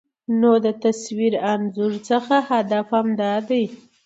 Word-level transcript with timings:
نو 0.39 0.51
د 0.65 0.67
تصوير 0.83 1.33
انځور 1.53 1.93
څخه 2.09 2.35
هدف 2.51 2.87
همدا 2.99 3.33
دى 3.47 3.63